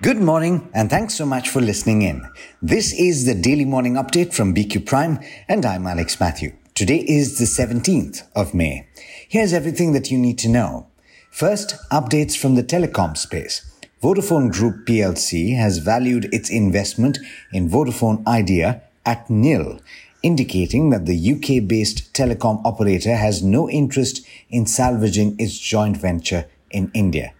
[0.00, 2.24] Good morning, and thanks so much for listening in.
[2.62, 5.18] This is the daily morning update from BQ Prime,
[5.48, 6.52] and I'm Alex Mathew.
[6.72, 8.86] Today is the 17th of May.
[9.28, 10.86] Here's everything that you need to know.
[11.32, 13.68] First, updates from the telecom space.
[14.00, 17.18] Vodafone Group plc has valued its investment
[17.52, 19.80] in Vodafone Idea at nil,
[20.22, 26.44] indicating that the UK based telecom operator has no interest in salvaging its joint venture
[26.70, 27.32] in India.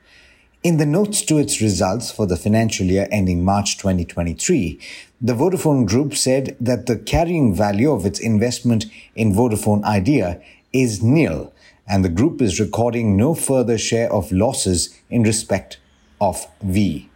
[0.65, 4.81] In the notes to its results for the financial year ending March 2023,
[5.21, 11.01] the Vodafone Group said that the carrying value of its investment in Vodafone Idea is
[11.01, 11.53] nil,
[11.87, 15.79] and the group is recording no further share of losses in respect
[16.21, 17.09] of V.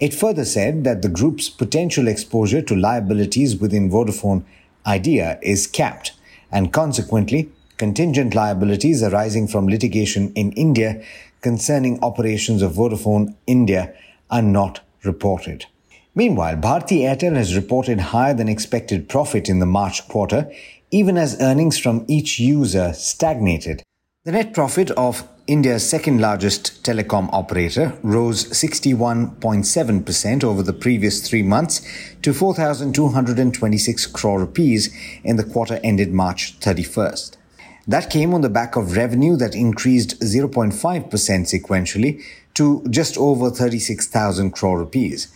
[0.00, 4.42] It further said that the group's potential exposure to liabilities within Vodafone
[4.84, 6.14] Idea is capped,
[6.50, 11.00] and consequently, contingent liabilities arising from litigation in India
[11.40, 13.94] concerning operations of Vodafone India
[14.30, 15.66] are not reported.
[16.14, 20.50] Meanwhile, Bharti Airtel has reported higher than expected profit in the March quarter,
[20.90, 23.82] even as earnings from each user stagnated.
[24.24, 31.42] The net profit of India's second largest telecom operator rose 61.7% over the previous three
[31.42, 31.80] months
[32.20, 37.36] to 4,226 crore rupees in the quarter ended March 31st.
[37.88, 40.74] That came on the back of revenue that increased 0.5%
[41.08, 42.22] sequentially
[42.52, 45.28] to just over 36,000 crore rupees.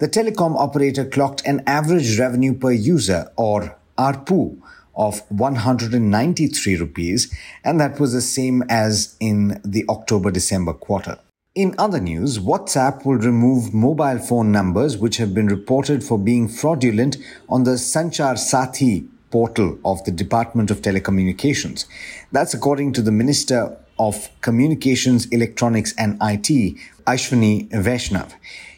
[0.00, 4.60] The telecom operator clocked an average revenue per user or ARPU
[4.94, 11.18] of 193 rupees and that was the same as in the October December quarter.
[11.54, 16.48] In other news, WhatsApp will remove mobile phone numbers which have been reported for being
[16.48, 17.16] fraudulent
[17.48, 21.86] on the Sanchar Saathi portal of the Department of Telecommunications.
[22.30, 28.28] That's according to the Minister of Communications, Electronics and IT, Ashwini Vaishnaw.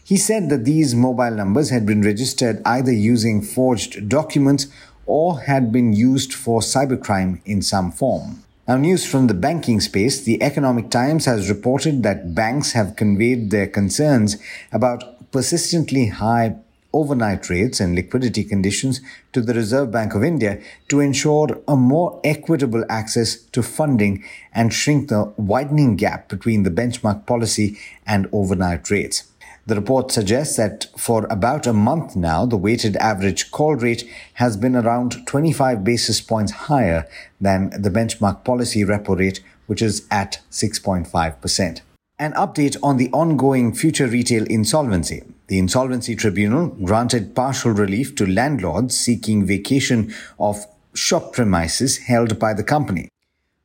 [0.02, 4.68] He said that these mobile numbers had been registered either using forged documents
[5.04, 8.42] or had been used for cybercrime in some form.
[8.66, 10.22] Now, news from the banking space.
[10.22, 14.38] The Economic Times has reported that banks have conveyed their concerns
[14.72, 16.56] about persistently high
[16.96, 19.00] overnight rates and liquidity conditions
[19.32, 24.72] to the Reserve Bank of India to ensure a more equitable access to funding and
[24.72, 29.24] shrink the widening gap between the benchmark policy and overnight rates.
[29.66, 34.56] The report suggests that for about a month now, the weighted average call rate has
[34.56, 37.08] been around 25 basis points higher
[37.40, 41.80] than the benchmark policy repo rate, which is at 6.5%.
[42.18, 45.24] An update on the ongoing future retail insolvency.
[45.48, 52.52] The Insolvency Tribunal granted partial relief to landlords seeking vacation of shop premises held by
[52.52, 53.08] the company.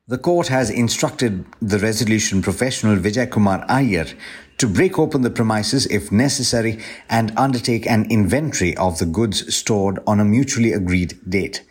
[0.07, 4.05] The court has instructed the resolution professional Vijay Kumar Iyer
[4.59, 6.77] to break open the premises if necessary
[7.09, 11.63] and undertake an inventory of the goods stored on a mutually agreed date.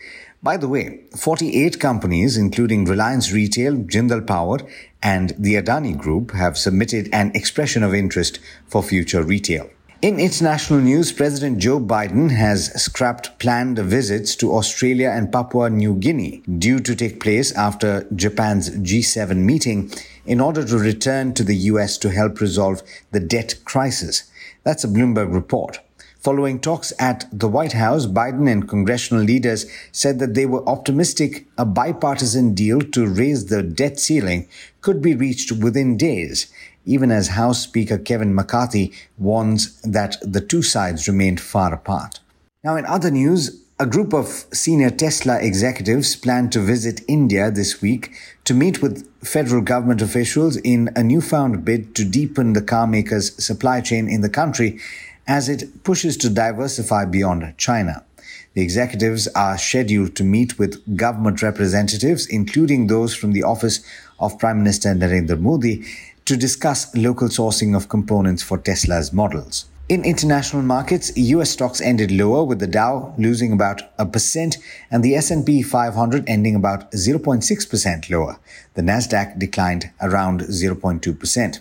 [0.43, 4.59] By the way, 48 companies, including Reliance Retail, Jindal Power,
[5.03, 9.71] and the Adani Group, have submitted an expression of interest for future retail.
[10.03, 15.95] In international news, President Joe Biden has scrapped planned visits to Australia and Papua New
[15.95, 19.93] Guinea due to take place after Japan's G7 meeting
[20.25, 24.23] in order to return to the US to help resolve the debt crisis.
[24.65, 25.81] That's a Bloomberg report.
[26.21, 31.47] Following talks at the White House, Biden and congressional leaders said that they were optimistic
[31.57, 34.49] a bipartisan deal to raise the debt ceiling
[34.81, 36.53] could be reached within days,
[36.85, 42.21] even as House Speaker Kevin McCarthy warns that the two sides remained far apart.
[42.63, 47.81] Now, in other news, a group of senior Tesla executives plan to visit India this
[47.81, 48.13] week
[48.45, 53.81] to meet with federal government officials in a newfound bid to deepen the carmaker's supply
[53.81, 54.79] chain in the country
[55.27, 58.05] as it pushes to diversify beyond China.
[58.53, 63.81] The executives are scheduled to meet with government representatives, including those from the office
[64.19, 65.87] of Prime Minister Narendra Modi,
[66.31, 69.65] to discuss local sourcing of components for Tesla's models.
[69.89, 74.59] In international markets, US stocks ended lower with the Dow losing about a percent
[74.93, 78.39] and the S&P 500 ending about 0.6% lower.
[78.75, 81.59] The Nasdaq declined around 0.2%.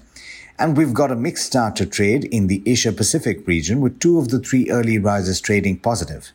[0.60, 4.20] And we've got a mixed start to trade in the Asia Pacific region with two
[4.20, 6.32] of the three early risers trading positive.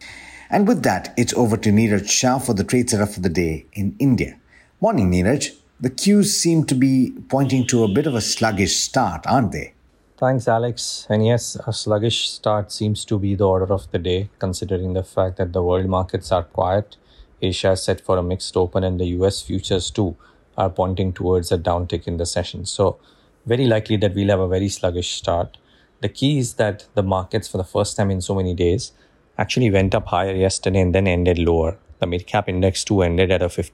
[0.51, 3.67] And with that, it's over to Niraj Shah for the trade setup for the day
[3.75, 4.37] in India.
[4.81, 5.53] Morning, Niraj.
[5.81, 9.75] The cues seem to be pointing to a bit of a sluggish start, aren't they?
[10.17, 11.07] Thanks, Alex.
[11.11, 15.03] And yes, a sluggish start seems to be the order of the day, considering the
[15.03, 16.97] fact that the world markets are quiet.
[17.43, 20.17] Asia is set for a mixed open, and the US futures too
[20.57, 22.65] are pointing towards a downtick in the session.
[22.65, 22.99] So
[23.45, 25.59] very likely that we'll have a very sluggish start.
[26.01, 28.93] the key is that the markets, for the first time in so many days,
[29.39, 31.79] actually went up higher yesterday and then ended lower.
[31.99, 33.73] The mid cap index too ended at a 50,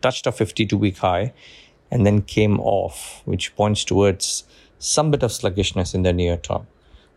[0.00, 1.32] touched a 52 week high
[1.90, 4.44] and then came off, which points towards
[4.78, 6.66] some bit of sluggishness in the near term.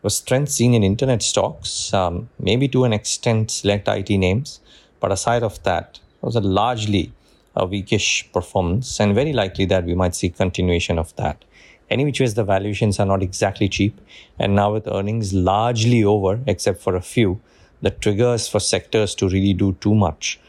[0.01, 4.61] Was strength seen in internet stocks, um, maybe to an extent select IT names,
[4.99, 7.11] but aside of that, it was a largely
[7.55, 11.43] a weakish performance, and very likely that we might see continuation of that.
[11.89, 13.99] Any which ways, the valuations are not exactly cheap,
[14.37, 17.41] and now with earnings largely over, except for a few,
[17.81, 20.39] the triggers for sectors to really do too much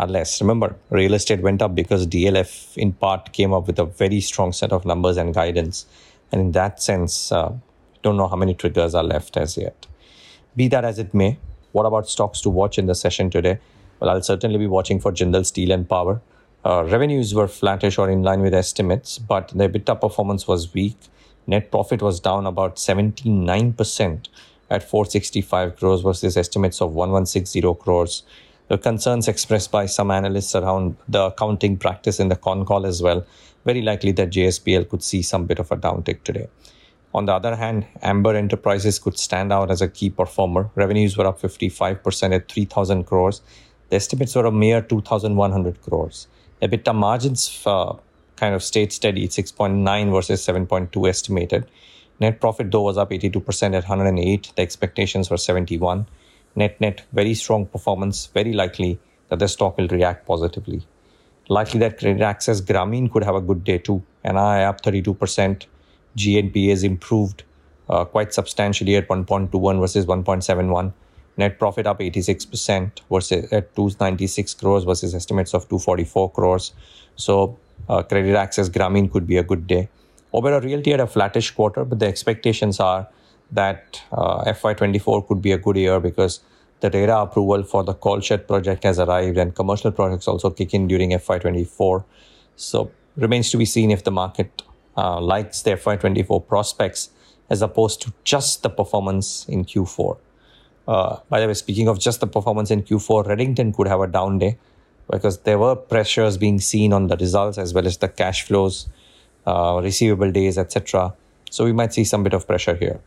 [0.00, 0.40] are less.
[0.40, 4.52] Remember, real estate went up because DLF in part came up with a very strong
[4.52, 5.86] set of numbers and guidance.
[6.32, 7.52] And in that sense, uh,
[8.02, 9.86] don't know how many triggers are left as yet.
[10.56, 11.38] Be that as it may,
[11.72, 13.58] what about stocks to watch in the session today?
[14.00, 16.20] Well, I'll certainly be watching for Jindal Steel and Power.
[16.64, 20.96] Uh, revenues were flattish or in line with estimates, but the EBITDA performance was weak.
[21.46, 24.28] Net profit was down about 79%
[24.70, 28.22] at 465 crores versus estimates of 1160 crores.
[28.70, 33.02] The concerns expressed by some analysts around the accounting practice in the con call as
[33.02, 33.26] well,
[33.64, 36.46] very likely that JSPL could see some bit of a downtick today.
[37.12, 40.70] On the other hand, Amber Enterprises could stand out as a key performer.
[40.76, 43.42] Revenues were up 55% at 3,000 crores.
[43.88, 46.28] The estimates were a mere 2,100 crores.
[46.62, 47.94] EBITDA margins uh,
[48.36, 51.66] kind of stayed steady, 6.9 versus 7.2 estimated.
[52.20, 54.52] Net profit though was up 82% at 108.
[54.54, 56.06] The expectations were 71.
[56.56, 58.26] Net net, very strong performance.
[58.26, 58.98] Very likely
[59.28, 60.82] that the stock will react positively.
[61.48, 64.02] Likely that Credit Access Grameen could have a good day too.
[64.24, 65.66] NII up 32%.
[66.16, 67.44] GNPA has improved
[67.88, 70.92] uh, quite substantially at 1.21 versus 1.71.
[71.36, 76.72] Net profit up 86% versus at 296 crores versus estimates of 244 crores.
[77.16, 77.58] So
[77.88, 79.88] uh, Credit Access Grameen could be a good day.
[80.34, 83.08] Oberoi Realty had a flattish quarter, but the expectations are
[83.52, 86.40] that uh, FY24 could be a good year because
[86.80, 90.86] the RERA approval for the Kolshet project has arrived and commercial projects also kick in
[90.88, 92.04] during FY24.
[92.56, 94.62] So remains to be seen if the market
[94.96, 97.10] uh, likes the FY24 prospects
[97.48, 100.16] as opposed to just the performance in Q4.
[100.86, 104.06] Uh, by the way, speaking of just the performance in Q4, Redington could have a
[104.06, 104.58] down day
[105.10, 108.88] because there were pressures being seen on the results as well as the cash flows
[109.46, 111.12] uh, receivable days, etc.
[111.50, 113.00] So we might see some bit of pressure here.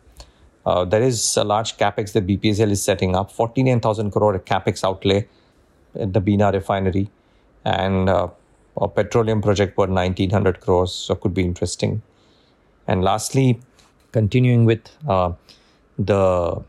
[0.66, 5.28] Uh, there is a large capex that BPCL is setting up, 49,000 crore capex outlay
[6.00, 7.10] at the Bina refinery,
[7.66, 8.28] and uh,
[8.78, 12.02] a petroleum project worth 1,900 crores, so could be interesting.
[12.88, 13.60] And lastly,
[14.12, 15.34] continuing with uh,
[15.98, 16.64] the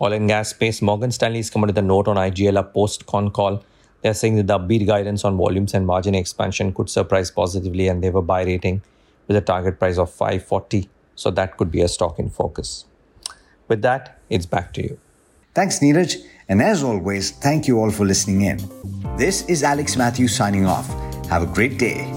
[0.00, 3.30] oil and gas space, Morgan Stanley has come with a note on IGL post con
[3.30, 3.62] call
[4.02, 8.02] they're saying that the upbeat guidance on volumes and margin expansion could surprise positively, and
[8.02, 8.82] they a buy rating
[9.26, 10.88] with a target price of 540.
[11.14, 12.86] So that could be a stock in focus.
[13.70, 14.98] With that, it's back to you.
[15.54, 16.16] Thanks, Niraj.
[16.48, 18.58] And as always, thank you all for listening in.
[19.16, 20.88] This is Alex Mathews signing off.
[21.28, 22.12] Have a great day.